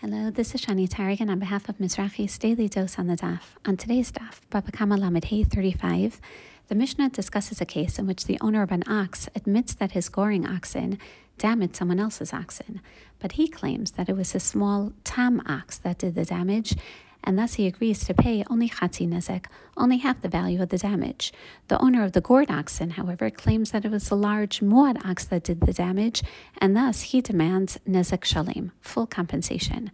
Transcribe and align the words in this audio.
Hello, 0.00 0.30
this 0.30 0.54
is 0.54 0.62
Shani 0.62 0.88
Taragin 0.88 1.28
on 1.28 1.40
behalf 1.40 1.68
of 1.68 1.78
Mizrachi's 1.78 2.38
Daily 2.38 2.68
Dose 2.68 3.00
on 3.00 3.08
the 3.08 3.16
Daf. 3.16 3.40
On 3.66 3.76
today's 3.76 4.12
Daf, 4.12 4.38
Bava 4.48 4.72
Kama 4.72 4.96
Lamed 4.96 5.24
Hey 5.24 5.42
35, 5.42 6.20
the 6.68 6.76
Mishnah 6.76 7.08
discusses 7.08 7.60
a 7.60 7.66
case 7.66 7.98
in 7.98 8.06
which 8.06 8.26
the 8.26 8.38
owner 8.40 8.62
of 8.62 8.70
an 8.70 8.84
ox 8.86 9.28
admits 9.34 9.74
that 9.74 9.90
his 9.90 10.08
goring 10.08 10.46
oxen 10.46 11.00
damaged 11.36 11.74
someone 11.74 11.98
else's 11.98 12.32
oxen, 12.32 12.80
but 13.18 13.32
he 13.32 13.48
claims 13.48 13.90
that 13.92 14.08
it 14.08 14.16
was 14.16 14.30
his 14.30 14.44
small 14.44 14.92
tam 15.02 15.42
ox 15.46 15.78
that 15.78 15.98
did 15.98 16.14
the 16.14 16.24
damage 16.24 16.76
and 17.24 17.38
thus 17.38 17.54
he 17.54 17.66
agrees 17.66 18.04
to 18.04 18.14
pay 18.14 18.44
only 18.48 18.68
chatzi 18.68 19.08
nezek, 19.08 19.46
only 19.76 19.98
half 19.98 20.20
the 20.20 20.28
value 20.28 20.62
of 20.62 20.68
the 20.68 20.78
damage. 20.78 21.32
The 21.68 21.80
owner 21.80 22.04
of 22.04 22.12
the 22.12 22.20
gored 22.20 22.50
oxen, 22.50 22.90
however, 22.90 23.30
claims 23.30 23.70
that 23.70 23.84
it 23.84 23.90
was 23.90 24.08
the 24.08 24.16
large 24.16 24.60
muad 24.60 25.04
ox 25.04 25.24
that 25.26 25.44
did 25.44 25.60
the 25.60 25.72
damage, 25.72 26.22
and 26.58 26.76
thus 26.76 27.02
he 27.02 27.20
demands 27.20 27.78
nezek 27.88 28.24
shalim, 28.24 28.70
full 28.80 29.06
compensation. 29.06 29.90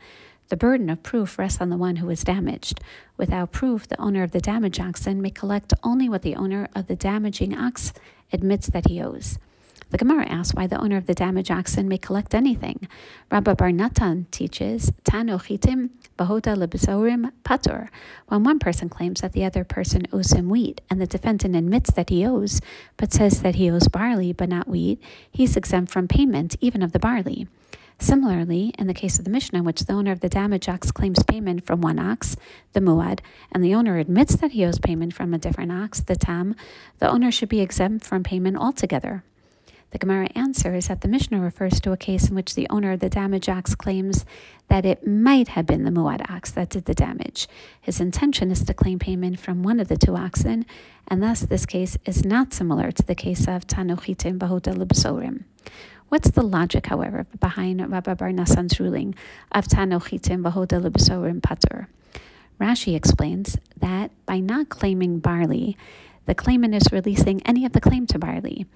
The 0.48 0.56
burden 0.56 0.90
of 0.90 1.02
proof 1.02 1.38
rests 1.38 1.60
on 1.60 1.70
the 1.70 1.76
one 1.76 1.96
who 1.96 2.06
was 2.06 2.22
damaged. 2.22 2.80
Without 3.16 3.52
proof, 3.52 3.88
the 3.88 4.00
owner 4.00 4.22
of 4.22 4.32
the 4.32 4.40
damaged 4.40 4.80
oxen 4.80 5.22
may 5.22 5.30
collect 5.30 5.72
only 5.82 6.08
what 6.08 6.22
the 6.22 6.36
owner 6.36 6.68
of 6.74 6.86
the 6.86 6.96
damaging 6.96 7.56
ox 7.56 7.92
admits 8.32 8.66
that 8.68 8.88
he 8.88 9.00
owes. 9.02 9.38
The 9.94 9.98
Gemara 9.98 10.26
asks 10.26 10.52
why 10.52 10.66
the 10.66 10.80
owner 10.80 10.96
of 10.96 11.06
the 11.06 11.14
damaged 11.14 11.52
oxen 11.52 11.86
may 11.86 11.98
collect 11.98 12.34
anything. 12.34 12.88
Rabbi 13.30 13.54
Bar 13.54 13.70
Natan 13.70 14.26
teaches, 14.32 14.90
Tano 15.04 15.38
chitim 15.40 15.90
bahoda 16.18 16.56
lebesorim 16.56 17.30
patur. 17.44 17.90
When 18.26 18.42
one 18.42 18.58
person 18.58 18.88
claims 18.88 19.20
that 19.20 19.34
the 19.34 19.44
other 19.44 19.62
person 19.62 20.08
owes 20.12 20.32
him 20.32 20.48
wheat, 20.48 20.80
and 20.90 21.00
the 21.00 21.06
defendant 21.06 21.54
admits 21.54 21.92
that 21.92 22.10
he 22.10 22.26
owes, 22.26 22.60
but 22.96 23.12
says 23.12 23.42
that 23.42 23.54
he 23.54 23.70
owes 23.70 23.86
barley 23.86 24.32
but 24.32 24.48
not 24.48 24.66
wheat, 24.66 25.00
he's 25.30 25.56
exempt 25.56 25.92
from 25.92 26.08
payment 26.08 26.56
even 26.60 26.82
of 26.82 26.90
the 26.90 26.98
barley. 26.98 27.46
Similarly, 28.00 28.74
in 28.76 28.88
the 28.88 28.94
case 28.94 29.20
of 29.20 29.24
the 29.24 29.30
Mishnah, 29.30 29.60
in 29.60 29.64
which 29.64 29.82
the 29.82 29.92
owner 29.92 30.10
of 30.10 30.18
the 30.18 30.28
damaged 30.28 30.68
ox 30.68 30.90
claims 30.90 31.22
payment 31.22 31.64
from 31.64 31.80
one 31.80 32.00
ox, 32.00 32.36
the 32.72 32.80
muad, 32.80 33.20
and 33.52 33.62
the 33.62 33.76
owner 33.76 33.98
admits 33.98 34.34
that 34.34 34.50
he 34.50 34.64
owes 34.64 34.80
payment 34.80 35.14
from 35.14 35.32
a 35.32 35.38
different 35.38 35.70
ox, 35.70 36.00
the 36.00 36.16
tam, 36.16 36.56
the 36.98 37.08
owner 37.08 37.30
should 37.30 37.48
be 37.48 37.60
exempt 37.60 38.04
from 38.04 38.24
payment 38.24 38.56
altogether. 38.56 39.22
The 39.94 39.98
Gemara 39.98 40.28
answers 40.34 40.88
that 40.88 41.02
the 41.02 41.08
Mishnah 41.08 41.40
refers 41.40 41.80
to 41.82 41.92
a 41.92 41.96
case 41.96 42.28
in 42.28 42.34
which 42.34 42.56
the 42.56 42.66
owner 42.68 42.90
of 42.90 42.98
the 42.98 43.08
damaged 43.08 43.48
ox 43.48 43.76
claims 43.76 44.26
that 44.66 44.84
it 44.84 45.06
might 45.06 45.46
have 45.46 45.66
been 45.66 45.84
the 45.84 45.92
Muad 45.92 46.28
ox 46.28 46.50
that 46.50 46.70
did 46.70 46.86
the 46.86 46.94
damage. 46.94 47.46
His 47.80 48.00
intention 48.00 48.50
is 48.50 48.64
to 48.64 48.74
claim 48.74 48.98
payment 48.98 49.38
from 49.38 49.62
one 49.62 49.78
of 49.78 49.86
the 49.86 49.96
two 49.96 50.16
oxen, 50.16 50.66
and 51.06 51.22
thus 51.22 51.42
this 51.42 51.64
case 51.64 51.96
is 52.06 52.24
not 52.24 52.52
similar 52.52 52.90
to 52.90 53.04
the 53.04 53.14
case 53.14 53.46
of 53.46 53.68
Tanuchitim 53.68 54.36
Bahuda 54.36 54.74
Libsorim. 54.74 55.44
What's 56.08 56.32
the 56.32 56.42
logic, 56.42 56.86
however, 56.86 57.28
behind 57.38 57.80
Rabbi 57.88 58.14
Bar 58.14 58.32
Nassan's 58.32 58.80
ruling 58.80 59.14
of 59.52 59.68
Tanochitim 59.68 60.42
Bahoda 60.42 60.82
Libsorim 60.82 61.40
Patur? 61.40 61.86
Rashi 62.60 62.96
explains 62.96 63.58
that 63.76 64.10
by 64.26 64.40
not 64.40 64.70
claiming 64.70 65.20
barley, 65.20 65.76
the 66.26 66.34
claimant 66.34 66.74
is 66.74 66.92
releasing 66.92 67.42
any 67.42 67.64
of 67.64 67.72
the 67.72 67.80
claim 67.80 68.06
to 68.08 68.18
barley. 68.18 68.66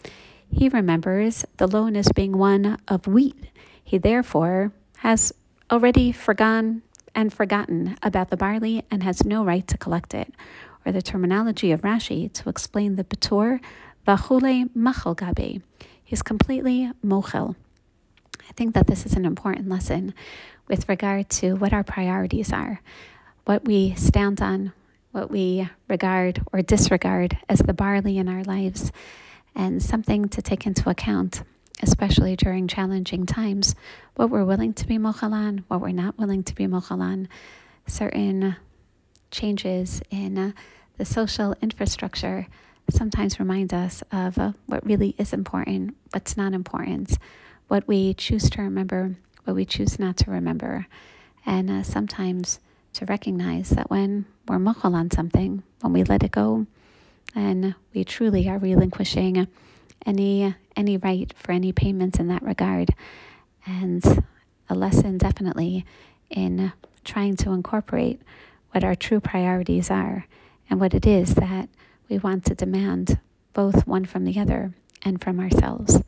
He 0.51 0.69
remembers 0.69 1.45
the 1.57 1.67
loan 1.67 1.97
as 1.97 2.09
being 2.15 2.37
one 2.37 2.79
of 2.89 3.07
wheat. 3.07 3.37
He 3.83 3.99
therefore 3.99 4.73
has 4.99 5.33
already 5.71 6.13
forgone 6.13 6.83
and 7.15 7.33
forgotten 7.33 7.97
about 8.03 8.31
the 8.31 8.37
barley 8.37 8.85
and 8.91 9.03
has 9.03 9.25
no 9.25 9.45
right 9.45 9.67
to 9.67 9.79
collect 9.79 10.15
it. 10.15 10.33
Or 10.87 10.93
the 10.93 11.03
terminology 11.03 11.73
of 11.73 11.83
Rashi 11.83 12.33
to 12.33 12.49
explain 12.49 12.97
the 12.97 13.05
patur, 13.05 13.61
Vachule 14.07 14.71
Machel 14.75 15.17
Gabe. 15.17 15.63
He's 16.03 16.23
completely 16.23 16.91
mochel. 17.05 17.57
I 18.49 18.53
think 18.55 18.75
that 18.75 18.87
this 18.87 19.05
is 19.05 19.13
an 19.13 19.27
important 19.27 19.69
lesson 19.69 20.15
with 20.67 20.89
regard 20.89 21.29
to 21.31 21.55
what 21.55 21.73
our 21.73 21.85
priorities 21.85 22.53
are, 22.53 22.81
what 23.45 23.65
we 23.65 23.95
stand 23.95 24.41
on, 24.41 24.73
what 25.19 25.33
we 25.33 25.69
regard 25.89 26.41
or 26.53 26.63
disregard 26.63 27.37
as 27.49 27.59
the 27.59 27.73
barley 27.73 28.19
in 28.19 28.29
our 28.29 28.45
lives 28.45 28.93
and 29.57 29.83
something 29.83 30.29
to 30.29 30.41
take 30.41 30.65
into 30.65 30.89
account, 30.89 31.43
especially 31.83 32.37
during 32.37 32.69
challenging 32.69 33.27
times, 33.27 33.75
what 34.15 34.31
we're 34.31 34.45
willing 34.45 34.73
to 34.73 34.87
be 34.87 34.97
mochalan, 34.97 35.65
what 35.67 35.81
we're 35.81 35.89
not 35.89 36.17
willing 36.19 36.45
to 36.45 36.55
be 36.55 36.69
mochalan, 36.69 37.27
certain 37.89 38.55
changes 39.33 40.01
in 40.09 40.39
uh, 40.39 40.53
the 40.99 41.05
social 41.05 41.53
infrastructure 41.61 42.47
sometimes 42.89 43.41
remind 43.41 43.75
us 43.75 44.05
of 44.13 44.39
uh, 44.39 44.53
what 44.67 44.87
really 44.87 45.17
is 45.19 45.33
important, 45.33 45.97
what's 46.13 46.37
not 46.37 46.53
important, 46.53 47.19
what 47.67 47.89
we 47.89 48.15
choose 48.15 48.49
to 48.49 48.63
remember, 48.63 49.17
what 49.43 49.57
we 49.57 49.65
choose 49.65 49.99
not 49.99 50.17
to 50.17 50.31
remember, 50.31 50.87
and 51.45 51.69
uh, 51.69 51.83
sometimes 51.83 52.61
to 52.99 53.07
recognize 53.07 53.71
that 53.71 53.91
when 53.91 54.27
we're 54.49 54.59
mochal 54.59 54.93
on 54.93 55.09
something, 55.11 55.63
when 55.83 55.93
we 55.93 56.03
let 56.03 56.25
it 56.25 56.33
go, 56.33 56.67
and 57.33 57.75
we 57.95 58.03
truly 58.03 58.49
are 58.49 58.59
relinquishing 58.59 59.47
any 60.05 60.55
any 60.75 60.97
right 60.97 61.33
for 61.37 61.53
any 61.53 61.73
payments 61.73 62.19
in 62.19 62.29
that 62.29 62.43
regard 62.43 62.91
and 63.67 64.25
a 64.69 64.75
lesson 64.75 65.19
definitely 65.19 65.85
in 66.31 66.73
trying 67.05 67.37
to 67.37 67.53
incorporate 67.53 68.21
what 68.73 68.83
our 68.83 68.95
true 68.95 69.21
priorities 69.21 69.91
are 69.91 70.27
and 70.69 70.81
what 70.81 70.95
it 70.95 71.07
is 71.07 71.35
that 71.35 71.69
we 72.09 72.19
want 72.19 72.45
to 72.45 72.55
demand 72.55 73.19
both 73.53 73.87
one 73.87 74.05
from 74.05 74.25
the 74.25 74.39
other 74.41 74.73
and 75.03 75.23
from 75.23 75.39
ourselves. 75.39 76.03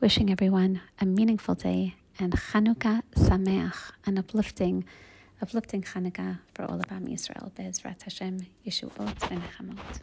Wishing 0.00 0.30
everyone 0.30 0.80
a 1.00 1.06
meaningful 1.06 1.54
day 1.54 1.94
and 2.18 2.32
Chanukah 2.32 3.02
Sameach, 3.14 3.92
an 4.04 4.18
uplifting, 4.18 4.84
uplifting 5.42 5.82
Chanukah 5.82 6.38
for 6.54 6.64
all 6.64 6.80
of 6.80 6.90
Am 6.90 7.06
Yisrael. 7.06 7.54
Be'ezrat 7.54 8.02
Hashem, 8.02 8.46
Yeshuot, 8.66 9.18
V'nechamot. 9.18 10.00